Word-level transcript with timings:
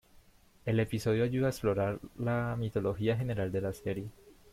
El 0.65 0.79
episodio 0.79 1.23
ayuda 1.23 1.45
a 1.45 1.49
explorar 1.51 1.99
la 2.17 2.55
mitología 2.57 3.15
general 3.15 3.51
de 3.51 3.61
la 3.61 3.71
serie. 3.71 4.09